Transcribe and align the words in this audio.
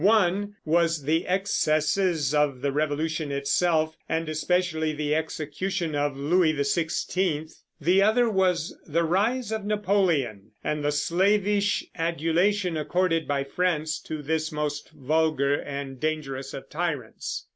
One 0.03 0.55
was 0.65 1.03
the 1.03 1.27
excesses 1.27 2.33
of 2.33 2.61
the 2.61 2.71
Revolution 2.71 3.31
itself, 3.31 3.95
and 4.09 4.27
especially 4.27 4.93
the 4.93 5.13
execution 5.13 5.93
of 5.93 6.17
Louis 6.17 6.53
XVI; 6.55 7.51
the 7.79 8.01
other 8.01 8.27
was 8.27 8.75
the 8.87 9.03
rise 9.03 9.51
of 9.51 9.63
Napoleon, 9.63 10.53
and 10.63 10.83
the 10.83 10.91
slavish 10.91 11.83
adulation 11.95 12.77
accorded 12.77 13.27
by 13.27 13.43
France 13.43 13.99
to 14.07 14.23
this 14.23 14.51
most 14.51 14.89
vulgar 14.89 15.53
and 15.61 15.99
dangerous 15.99 16.55
of 16.55 16.67
tyrants. 16.67 17.45